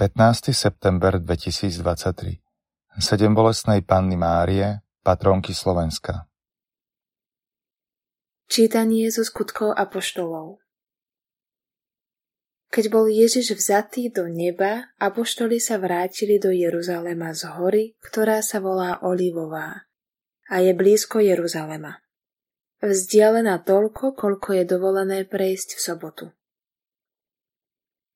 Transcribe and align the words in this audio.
15. 0.00 0.56
september 0.56 1.20
2023 1.20 2.40
Sedem 3.04 3.36
bolestnej 3.36 3.84
Panny 3.84 4.16
Márie, 4.16 4.80
patronky 5.04 5.52
Slovenska 5.52 6.24
Čítanie 8.48 9.12
zo 9.12 9.28
skutkov 9.28 9.76
apoštolov 9.76 10.56
Keď 12.72 12.84
bol 12.88 13.12
Ježiš 13.12 13.52
vzatý 13.52 14.08
do 14.08 14.24
neba, 14.24 14.88
apoštoli 14.96 15.60
sa 15.60 15.76
vrátili 15.76 16.40
do 16.40 16.48
Jeruzalema 16.48 17.36
z 17.36 17.60
hory, 17.60 17.84
ktorá 18.00 18.40
sa 18.40 18.56
volá 18.56 19.04
Olivová 19.04 19.84
a 20.48 20.64
je 20.64 20.72
blízko 20.72 21.20
Jeruzalema. 21.20 22.00
Vzdialená 22.80 23.60
toľko, 23.68 24.16
koľko 24.16 24.48
je 24.56 24.64
dovolené 24.64 25.28
prejsť 25.28 25.76
v 25.76 25.80
sobotu. 25.84 26.24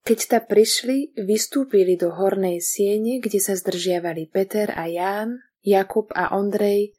Keď 0.05 0.19
ta 0.29 0.39
prišli, 0.45 1.17
vystúpili 1.17 1.97
do 1.97 2.13
hornej 2.13 2.61
siene, 2.61 3.25
kde 3.25 3.41
sa 3.41 3.57
zdržiavali 3.57 4.29
Peter 4.29 4.69
a 4.77 4.85
Ján, 4.85 5.41
Jakub 5.65 6.13
a 6.13 6.37
Ondrej, 6.37 6.93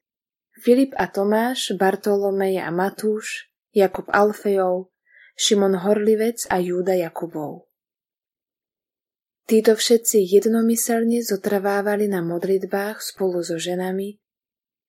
Filip 0.57 0.97
a 0.97 1.05
Tomáš, 1.05 1.77
Bartolomej 1.77 2.57
a 2.65 2.73
Matúš, 2.73 3.53
Jakub 3.77 4.09
Alfejov, 4.09 4.89
Šimon 5.37 5.85
Horlivec 5.85 6.49
a 6.49 6.57
Júda 6.57 6.97
Jakubov. 6.97 7.69
Títo 9.45 9.77
všetci 9.77 10.25
jednomyselne 10.25 11.21
zotrvávali 11.21 12.09
na 12.09 12.25
modlitbách 12.25 13.05
spolu 13.05 13.45
so 13.45 13.61
ženami, 13.61 14.17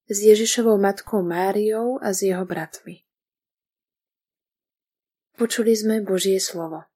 s 0.08 0.16
Ježišovou 0.24 0.80
matkou 0.80 1.20
Máriou 1.20 2.00
a 2.00 2.16
s 2.16 2.24
jeho 2.24 2.48
bratmi. 2.48 3.04
Počuli 5.36 5.76
sme 5.76 6.00
Božie 6.00 6.40
slovo. 6.40 6.88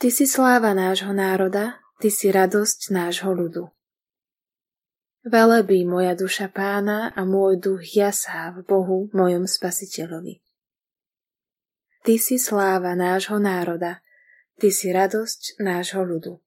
Ty 0.00 0.08
si 0.08 0.24
sláva 0.24 0.72
nášho 0.72 1.12
národa, 1.12 1.76
Ty 2.00 2.08
si 2.08 2.32
radosť 2.32 2.88
nášho 2.88 3.36
ľudu. 3.36 3.68
Velebí 5.28 5.84
moja 5.84 6.16
duša 6.16 6.48
pána 6.48 7.12
a 7.12 7.28
môj 7.28 7.60
duch 7.60 7.84
jasá 7.84 8.48
v 8.56 8.64
Bohu, 8.64 9.12
mojom 9.12 9.44
spasiteľovi. 9.44 10.40
Ty 12.00 12.16
si 12.16 12.40
sláva 12.40 12.96
nášho 12.96 13.36
národa, 13.36 14.00
Ty 14.56 14.72
si 14.72 14.88
radosť 14.88 15.60
nášho 15.60 16.00
ľudu. 16.00 16.40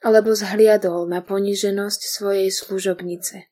Lebo 0.00 0.32
zhliadol 0.32 1.12
na 1.12 1.20
poniženosť 1.20 2.00
svojej 2.00 2.48
služobnice. 2.48 3.44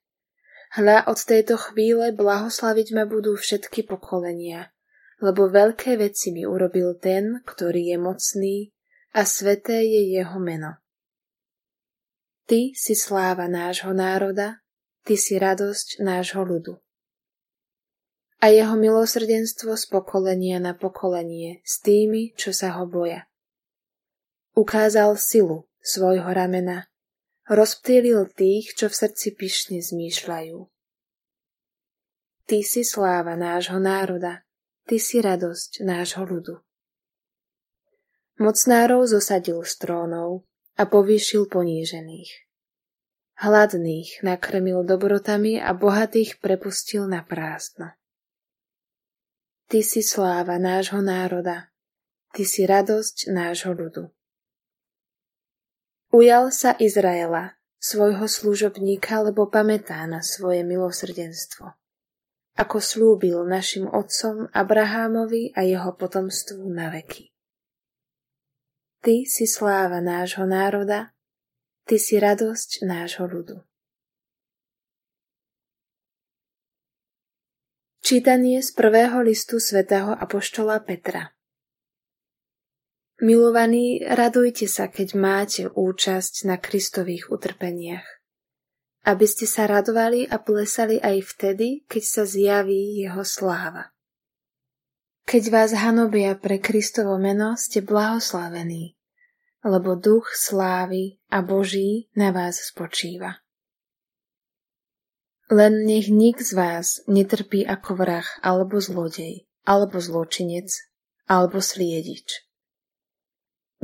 Hľa 0.72 1.04
od 1.04 1.20
tejto 1.20 1.60
chvíle 1.60 2.16
blahoslaviť 2.16 2.96
ma 2.96 3.04
budú 3.04 3.36
všetky 3.36 3.84
pokolenia, 3.84 4.73
lebo 5.22 5.50
veľké 5.50 5.98
veci 5.98 6.34
mi 6.34 6.42
urobil 6.42 6.98
ten, 6.98 7.42
ktorý 7.46 7.94
je 7.94 7.98
mocný 7.98 8.56
a 9.14 9.22
sveté 9.22 9.86
je 9.86 10.18
jeho 10.18 10.38
meno. 10.42 10.82
Ty 12.44 12.74
si 12.76 12.92
sláva 12.92 13.48
nášho 13.48 13.94
národa, 13.94 14.60
ty 15.06 15.16
si 15.16 15.38
radosť 15.40 16.02
nášho 16.02 16.44
ľudu. 16.44 16.76
A 18.44 18.52
jeho 18.52 18.76
milosrdenstvo 18.76 19.72
z 19.78 19.84
pokolenia 19.88 20.60
na 20.60 20.76
pokolenie 20.76 21.64
s 21.64 21.80
tými, 21.80 22.36
čo 22.36 22.52
sa 22.52 22.76
ho 22.76 22.84
boja. 22.84 23.24
Ukázal 24.52 25.16
silu 25.16 25.64
svojho 25.80 26.28
ramena, 26.28 26.84
rozptýlil 27.48 28.28
tých, 28.36 28.76
čo 28.76 28.92
v 28.92 28.94
srdci 28.94 29.32
pyšne 29.32 29.78
zmýšľajú. 29.80 30.68
Ty 32.44 32.58
si 32.60 32.84
sláva 32.84 33.40
nášho 33.40 33.80
národa, 33.80 34.44
Ty 34.84 35.00
si 35.00 35.16
radosť 35.24 35.80
nášho 35.80 36.28
ľudu. 36.28 36.60
Mocnárov 38.36 39.08
zosadil 39.08 39.64
z 39.64 39.80
trónov 39.80 40.44
a 40.76 40.84
povýšil 40.84 41.48
ponížených. 41.48 42.44
Hladných 43.40 44.20
nakrmil 44.20 44.84
dobrotami 44.84 45.56
a 45.56 45.72
bohatých 45.72 46.36
prepustil 46.36 47.08
na 47.08 47.24
prázdno. 47.24 47.96
Ty 49.72 49.80
si 49.80 50.04
sláva 50.04 50.60
nášho 50.60 51.00
národa, 51.00 51.72
Ty 52.36 52.44
si 52.44 52.68
radosť 52.68 53.32
nášho 53.32 53.72
ľudu. 53.72 54.12
Ujal 56.12 56.52
sa 56.52 56.76
Izraela, 56.76 57.56
svojho 57.80 58.28
služobníka, 58.28 59.24
lebo 59.24 59.48
pamätá 59.48 60.04
na 60.04 60.20
svoje 60.20 60.60
milosrdenstvo 60.60 61.72
ako 62.54 62.78
slúbil 62.78 63.42
našim 63.42 63.90
otcom 63.90 64.46
Abrahámovi 64.54 65.50
a 65.58 65.66
jeho 65.66 65.90
potomstvu 65.94 66.62
na 66.70 66.90
veky. 66.94 67.34
Ty 69.02 69.26
si 69.26 69.44
sláva 69.44 69.98
nášho 70.00 70.46
národa, 70.46 71.12
Ty 71.84 72.00
si 72.00 72.16
radosť 72.16 72.88
nášho 72.88 73.28
ľudu. 73.28 73.60
Čítanie 78.00 78.64
z 78.64 78.70
prvého 78.72 79.20
listu 79.20 79.60
svätého 79.60 80.16
Apoštola 80.16 80.80
Petra 80.80 81.36
Milovaní, 83.20 84.00
radujte 84.00 84.64
sa, 84.64 84.88
keď 84.88 85.08
máte 85.16 85.62
účasť 85.68 86.48
na 86.48 86.56
Kristových 86.56 87.28
utrpeniach 87.28 88.23
aby 89.04 89.26
ste 89.28 89.44
sa 89.44 89.68
radovali 89.68 90.24
a 90.32 90.40
plesali 90.40 90.96
aj 90.96 91.36
vtedy, 91.36 91.84
keď 91.84 92.02
sa 92.02 92.22
zjaví 92.24 93.04
jeho 93.04 93.20
sláva. 93.20 93.92
Keď 95.24 95.42
vás 95.52 95.70
hanobia 95.76 96.36
pre 96.36 96.60
Kristovo 96.60 97.16
meno, 97.20 97.56
ste 97.56 97.80
blahoslavení, 97.84 98.96
lebo 99.64 99.96
duch 99.96 100.32
slávy 100.32 101.20
a 101.32 101.40
Boží 101.40 102.12
na 102.16 102.32
vás 102.32 102.60
spočíva. 102.60 103.40
Len 105.52 105.84
nech 105.84 106.08
nik 106.08 106.40
z 106.40 106.56
vás 106.56 107.04
netrpí 107.04 107.68
ako 107.68 108.00
vrah 108.00 108.28
alebo 108.40 108.80
zlodej, 108.80 109.44
alebo 109.68 110.00
zločinec, 110.00 110.72
alebo 111.28 111.60
sliedič. 111.60 112.44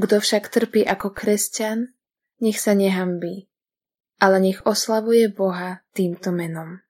Kto 0.00 0.16
však 0.16 0.48
trpí 0.48 0.80
ako 0.88 1.12
kresťan, 1.12 1.92
nech 2.40 2.56
sa 2.56 2.72
nehambí, 2.72 3.49
ale 4.20 4.36
nech 4.36 4.60
oslavuje 4.68 5.32
Boha 5.32 5.80
týmto 5.96 6.28
menom. 6.28 6.84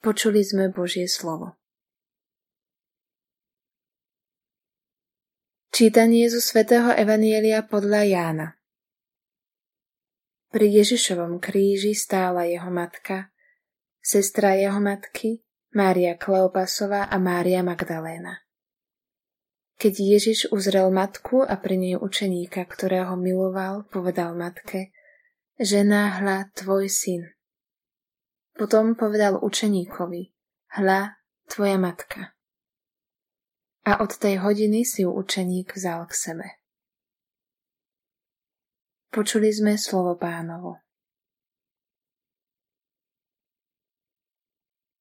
Počuli 0.00 0.40
sme 0.40 0.72
Božie 0.72 1.04
slovo. 1.04 1.60
Čítanie 5.68 6.32
zo 6.32 6.40
svätého 6.40 6.96
Evanielia 6.96 7.60
podľa 7.60 8.02
Jána 8.08 8.48
Pri 10.48 10.66
Ježišovom 10.80 11.36
kríži 11.38 11.92
stála 11.92 12.48
jeho 12.48 12.72
matka, 12.72 13.28
sestra 14.00 14.56
jeho 14.56 14.80
matky, 14.80 15.44
Mária 15.76 16.16
Kleopasová 16.16 17.06
a 17.06 17.16
Mária 17.20 17.60
Magdaléna. 17.60 18.42
Keď 19.76 19.94
Ježiš 19.94 20.38
uzrel 20.52 20.88
matku 20.88 21.44
a 21.44 21.56
pri 21.60 21.76
nej 21.76 21.96
učeníka, 22.00 22.64
ktorého 22.64 23.12
miloval, 23.20 23.84
povedal 23.92 24.32
matke– 24.32 24.88
žena, 25.60 26.16
hľa 26.18 26.48
tvoj 26.56 26.88
syn. 26.88 27.22
Potom 28.56 28.96
povedal 28.96 29.36
učeníkovi, 29.36 30.32
hľa 30.80 31.20
tvoja 31.44 31.76
matka. 31.76 32.32
A 33.84 34.00
od 34.00 34.12
tej 34.16 34.40
hodiny 34.40 34.84
si 34.84 35.04
ju 35.04 35.12
učeník 35.12 35.76
vzal 35.76 36.08
k 36.08 36.12
sebe. 36.16 36.46
Počuli 39.12 39.52
sme 39.52 39.76
slovo 39.76 40.16
pánovo. 40.16 40.80